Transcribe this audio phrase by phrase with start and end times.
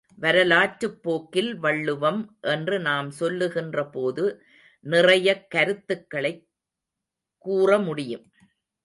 [0.15, 2.37] வரலாற்றுப் போக்கில் வள்ளுவம்
[2.41, 4.37] என்று நாம் சொல்லுகின்றபோது,
[4.83, 6.47] நிறையக் கருத்துக்களைக்
[7.37, 8.31] கூற முடியும்.